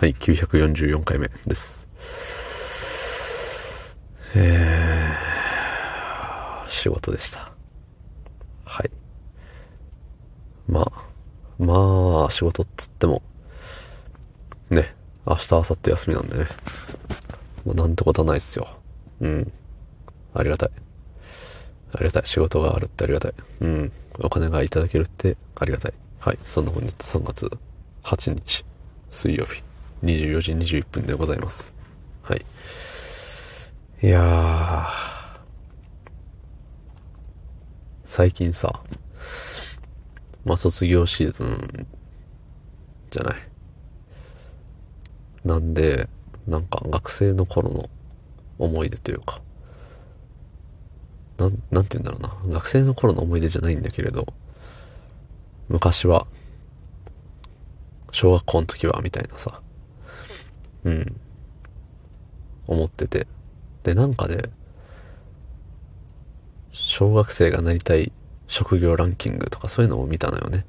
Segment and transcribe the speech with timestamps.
[0.00, 1.86] はい、944回目です。
[4.34, 7.52] えー、仕事でした。
[8.64, 8.90] はい。
[10.66, 11.04] まあ、
[11.58, 13.20] まあ、仕事っつっても、
[14.70, 14.94] ね、
[15.26, 16.46] 明日、明後日休みなんでね。
[17.66, 18.68] もうなんてことはないっすよ。
[19.20, 19.52] うん。
[20.32, 20.70] ありがたい。
[21.92, 22.22] ありがたい。
[22.24, 23.34] 仕事があるってありがたい。
[23.60, 23.92] うん。
[24.20, 25.92] お金がいただけるってありがたい。
[26.20, 26.38] はい。
[26.46, 27.50] そんな本日3月
[28.02, 28.64] 8日、
[29.10, 29.62] 水曜日。
[30.02, 31.74] 24時21分でございます。
[32.22, 32.44] はい。
[34.02, 34.88] いや
[38.04, 38.80] 最近さ、
[40.44, 41.86] まあ、卒業シーズン
[43.10, 43.40] じゃない？
[45.44, 46.08] なんで、
[46.46, 47.88] なんか学生の頃の
[48.58, 49.40] 思い出というか、
[51.38, 52.54] なん、なんて言うんだろうな。
[52.54, 54.26] 学生の頃の思い出じゃないんだけれど、
[55.68, 56.26] 昔は、
[58.12, 59.62] 小学校の時は、みたいなさ、
[60.84, 61.20] うん。
[62.66, 63.26] 思ってて。
[63.82, 64.50] で、なんかで、
[66.72, 68.12] 小学生がなりたい
[68.46, 70.64] 職業ランキングとかそういうのを見たのよね。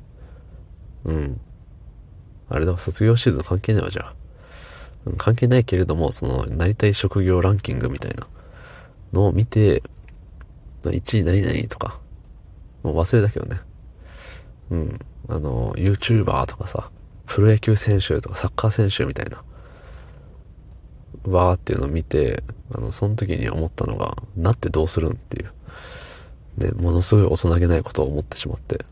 [1.06, 1.42] うん。
[2.50, 4.14] あれだ、卒業シーズン関係ないわ、じゃあ。
[5.18, 8.28] 関係ないけれども、その、なりたい職業ランキングみたいな
[9.14, 9.84] のを見て、
[10.84, 12.00] 1位何々とか、
[12.84, 13.62] もう忘れたけどね。
[14.70, 15.00] うん。
[15.28, 16.92] あの、YouTuber とかさ、
[17.26, 19.44] プロ野球選手とかサッカー選手みたいな。
[21.26, 25.52] わーっていうのを見て、あの、その時に思ったのが、なってどうするんっていう。
[26.58, 28.86] で、ものすごい大人げないことを思ってしまって。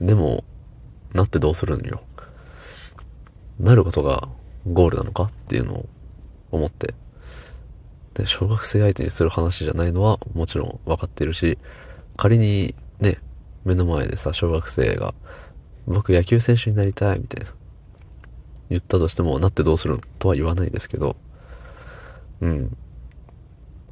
[0.00, 0.44] でも、
[1.12, 2.02] なってどうするんよ。
[3.58, 4.28] なることが
[4.70, 5.88] ゴールなのかっていうのを
[6.52, 6.94] 思って。
[8.14, 11.58] で、小学生相手にする話じゃないのはもちろん分かっているし、
[12.16, 13.18] 仮にね、
[13.64, 15.14] 目の前でさ、小学生が、
[15.86, 17.52] 僕野球選手になりたいみたいな。
[18.70, 21.16] 言ったとしても、なってどうするとは言わないですけど、
[22.40, 22.76] うん。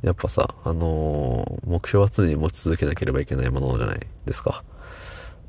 [0.02, 4.62] やっぱさ、あのー、目標は常に持ち続けなければいけないものじゃないですか。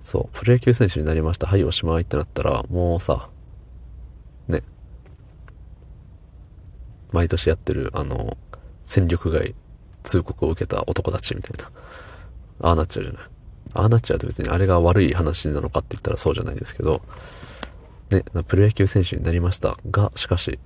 [0.01, 1.47] そう、プロ野球選手になりました。
[1.47, 3.29] はい、おしまいってなったら、もうさ、
[4.47, 4.61] ね、
[7.11, 8.37] 毎年やってる、あの、
[8.81, 9.53] 戦力外
[10.03, 11.69] 通告を受けた男たちみたいな、
[12.61, 13.23] ああなっちゃうじゃない。
[13.73, 17.01] ああなっちゃうと別にあれが悪い話なのかって言ったらそうじゃないですけど、
[18.11, 20.59] ね、プロ野球選手になりましたが、しかし、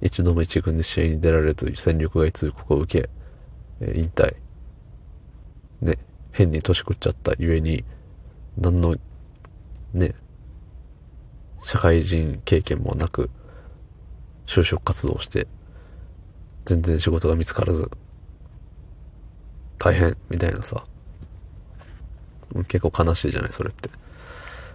[0.00, 3.10] 一度も一軍で試合に出られず戦力外通告を受け、
[3.80, 4.34] え引退。
[5.80, 5.98] ね、
[6.32, 7.84] 変に年食っちゃったゆえに、
[8.58, 8.96] 何の、
[9.92, 10.14] ね、
[11.62, 13.30] 社会人経験もなく、
[14.46, 15.46] 就職活動して、
[16.64, 17.90] 全然仕事が見つからず、
[19.78, 20.84] 大変、みたいなさ。
[22.66, 23.90] 結構悲しいじゃない、それって。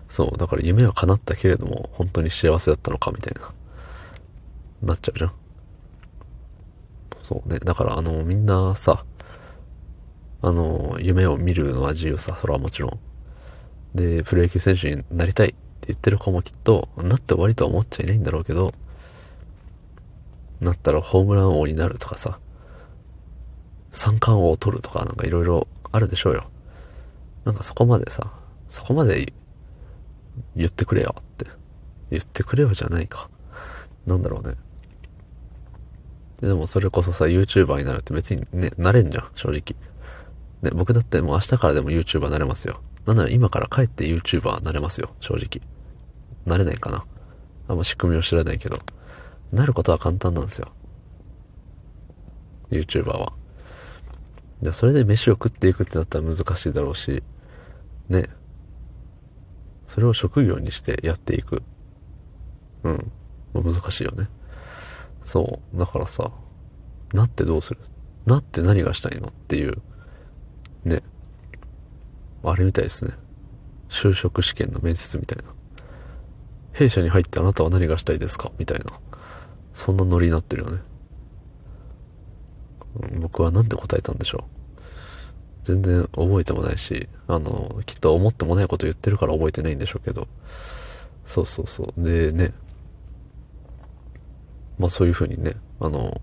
[0.10, 3.54] そう、だから夢は叶ったけれども、本当に幸せだったのかみたいな、
[4.84, 5.32] なっちゃうじゃん。
[7.24, 7.60] そうね。
[7.60, 9.04] だからあの、みんなさ、
[10.42, 13.00] あの、夢を見るのは自由さ、それはもちろん。
[13.96, 15.56] で、プロ野球選手になりたいって
[15.88, 18.74] 言ってる子もきっと、なって終わりとは思っちゃいないんだろうけど、
[20.62, 22.40] なったらホームラン王になるとかさ、
[23.92, 26.46] 三冠王を取るとかなんかいろいろあるでしょうよ。
[27.46, 28.32] なんかそこまでさ、
[28.70, 29.34] そこまで
[30.56, 31.46] 言ってくれよって。
[32.12, 33.30] 言ってくれよじゃないか。
[34.06, 34.56] なんだろうね。
[36.42, 39.76] でもそれこそさ、YouTuber になるって別にね、なれんじゃん、正直。
[40.62, 42.82] ね、僕だってもう明日からでも YouTuber なれますよ。
[43.06, 45.62] なんなら今から帰って YouTuber なれますよ、正直。
[46.46, 47.06] なれないかな。
[47.68, 48.80] あんま仕組みを知らないけど。
[49.52, 50.68] なることは簡単なんですよ。
[52.72, 53.34] YouTuber は。
[54.62, 57.24] いや、それで飯を食っていくってなったら難しいだろうし、
[58.10, 58.26] ね。
[59.86, 61.64] それを職業にしてやっていく。
[62.84, 63.12] うん。
[63.54, 64.28] 難しいよね。
[65.24, 65.78] そう。
[65.78, 66.32] だからさ、
[67.14, 67.80] なってどうする？
[68.26, 69.82] なって何がしたいのっていう、
[70.84, 71.04] ね。
[72.44, 73.14] あれみたいですね。
[73.90, 75.54] 就職試験の面接みたいな。
[76.74, 78.52] 弊社に入ってあなたは何がしたいですか？
[78.58, 78.86] みたいな。
[79.74, 80.80] そんなノリになってるよね。
[83.20, 84.55] 僕は何て答えたんでしょう？
[85.66, 90.28] 全然覚えてもないし、あの、きっと思ってもないこと言ってるから覚えてないんでしょうけど、
[91.26, 92.04] そうそうそう。
[92.04, 92.54] でね、
[94.78, 96.22] まあそういうふうにね、あの、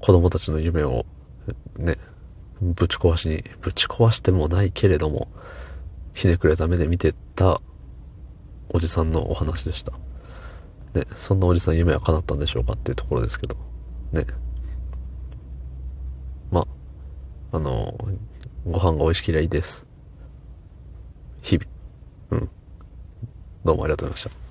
[0.00, 1.06] 子供たちの夢を
[1.78, 1.96] ね、
[2.60, 5.28] ぶち壊しに、ぶち壊してもないけれども、
[6.12, 7.60] ひねくれた目で見てた
[8.68, 9.92] おじさんのお話でした。
[10.94, 13.56] ね、そんなおじさん夢は叶ったんでしょうかっていうところですけど、
[14.10, 14.26] ね。
[16.50, 16.66] ま
[17.52, 17.96] あ、あの、
[18.66, 19.86] ご飯が美味しければいいです。
[21.42, 21.70] 日々。
[22.30, 22.50] うん。
[23.64, 24.41] どうもありがとうございました。